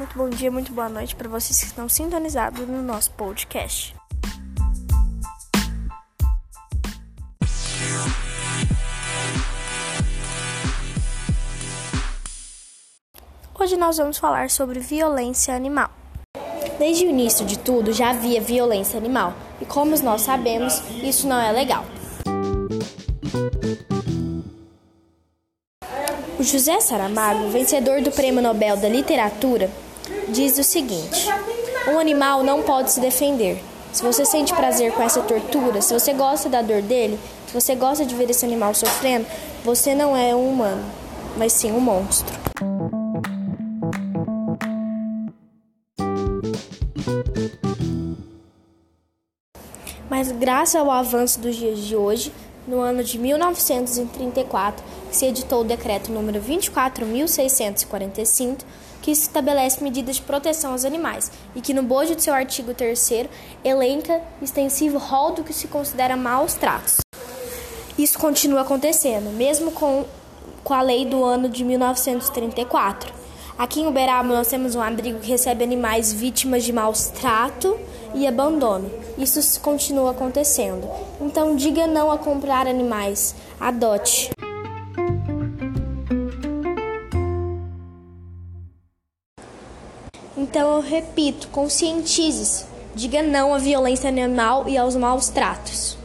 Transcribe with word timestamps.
muito 0.00 0.16
bom 0.16 0.30
dia, 0.30 0.50
muito 0.50 0.72
boa 0.72 0.88
noite 0.88 1.14
para 1.14 1.28
vocês 1.28 1.60
que 1.60 1.66
estão 1.66 1.86
sintonizados 1.86 2.66
no 2.66 2.82
nosso 2.82 3.10
podcast. 3.10 3.94
Hoje 13.58 13.76
nós 13.76 13.98
vamos 13.98 14.16
falar 14.16 14.48
sobre 14.48 14.80
violência 14.80 15.54
animal. 15.54 15.90
Desde 16.78 17.04
o 17.04 17.10
início 17.10 17.44
de 17.44 17.58
tudo 17.58 17.92
já 17.92 18.08
havia 18.08 18.40
violência 18.40 18.96
animal, 18.98 19.34
e 19.60 19.66
como 19.66 19.94
nós 20.02 20.22
sabemos, 20.22 20.82
isso 21.02 21.28
não 21.28 21.38
é 21.38 21.52
legal. 21.52 21.84
O 26.38 26.42
José 26.42 26.80
Saramago, 26.80 27.50
vencedor 27.50 28.00
do 28.00 28.10
Prêmio 28.10 28.40
Nobel 28.40 28.78
da 28.78 28.88
Literatura, 28.88 29.70
diz 30.28 30.58
o 30.58 30.64
seguinte: 30.64 31.28
Um 31.88 31.98
animal 31.98 32.42
não 32.42 32.62
pode 32.62 32.92
se 32.92 33.00
defender. 33.00 33.62
Se 33.92 34.02
você 34.02 34.24
sente 34.24 34.54
prazer 34.54 34.92
com 34.92 35.02
essa 35.02 35.20
tortura, 35.20 35.82
se 35.82 35.92
você 35.92 36.12
gosta 36.12 36.48
da 36.48 36.62
dor 36.62 36.80
dele, 36.80 37.18
se 37.46 37.54
você 37.54 37.74
gosta 37.74 38.06
de 38.06 38.14
ver 38.14 38.30
esse 38.30 38.44
animal 38.44 38.72
sofrendo, 38.72 39.26
você 39.64 39.94
não 39.94 40.16
é 40.16 40.34
um 40.34 40.48
humano, 40.48 40.84
mas 41.36 41.52
sim 41.52 41.72
um 41.72 41.80
monstro. 41.80 42.38
Mas 50.08 50.30
graças 50.32 50.76
ao 50.76 50.90
avanço 50.90 51.40
dos 51.40 51.56
dias 51.56 51.78
de 51.78 51.96
hoje, 51.96 52.32
no 52.70 52.80
ano 52.80 53.02
de 53.02 53.18
1934, 53.18 54.84
se 55.10 55.26
editou 55.26 55.62
o 55.62 55.64
decreto 55.64 56.12
número 56.12 56.40
24.645, 56.40 58.58
que 59.02 59.10
estabelece 59.10 59.82
medidas 59.82 60.14
de 60.16 60.22
proteção 60.22 60.70
aos 60.70 60.84
animais 60.84 61.32
e 61.56 61.60
que 61.60 61.74
no 61.74 61.82
bojo 61.82 62.14
de 62.14 62.22
seu 62.22 62.32
artigo 62.32 62.72
3 62.72 63.26
elenca 63.64 64.22
extensivo 64.40 64.98
rol 64.98 65.32
do 65.32 65.42
que 65.42 65.52
se 65.52 65.66
considera 65.66 66.16
maus 66.16 66.54
tratos. 66.54 66.98
Isso 67.98 68.16
continua 68.18 68.60
acontecendo, 68.60 69.30
mesmo 69.30 69.72
com, 69.72 70.04
com 70.62 70.72
a 70.72 70.80
lei 70.80 71.04
do 71.04 71.24
ano 71.24 71.48
de 71.48 71.64
1934. 71.64 73.19
Aqui 73.60 73.82
em 73.82 73.86
Uberaba 73.86 74.26
nós 74.26 74.48
temos 74.48 74.74
um 74.74 74.80
abrigo 74.80 75.18
que 75.18 75.28
recebe 75.28 75.62
animais 75.62 76.14
vítimas 76.14 76.64
de 76.64 76.72
maus 76.72 77.08
trato 77.08 77.78
e 78.14 78.26
abandono. 78.26 78.90
Isso 79.18 79.60
continua 79.60 80.12
acontecendo. 80.12 80.88
Então 81.20 81.54
diga 81.54 81.86
não 81.86 82.10
a 82.10 82.16
comprar 82.16 82.66
animais. 82.66 83.34
Adote. 83.60 84.30
Então 90.34 90.76
eu 90.76 90.80
repito, 90.80 91.48
conscientize-se. 91.48 92.64
Diga 92.94 93.20
não 93.20 93.52
à 93.54 93.58
violência 93.58 94.08
animal 94.08 94.70
e 94.70 94.78
aos 94.78 94.96
maus 94.96 95.28
tratos. 95.28 95.99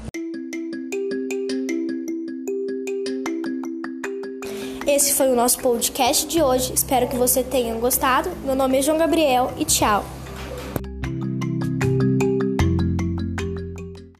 Esse 4.88 5.14
foi 5.14 5.30
o 5.30 5.36
nosso 5.36 5.58
podcast 5.60 6.28
de 6.28 6.44
hoje. 6.44 6.72
Espero 6.72 7.08
que 7.08 7.16
você 7.16 7.44
tenha 7.44 7.74
gostado. 7.74 8.30
Meu 8.44 8.56
nome 8.56 8.78
é 8.78 8.82
João 8.84 9.00
Gabriel 9.00 9.52
e 9.58 9.66
tchau. 9.66 10.06